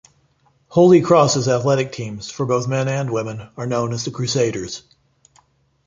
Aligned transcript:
Holy 0.69 0.99
Cross's 0.99 1.47
athletic 1.47 1.91
teams 1.91 2.31
for 2.31 2.47
both 2.47 2.67
men 2.67 2.87
and 2.87 3.11
women 3.13 3.49
are 3.55 3.67
known 3.67 3.93
as 3.93 4.03
the 4.03 4.09
Crusaders. 4.09 4.81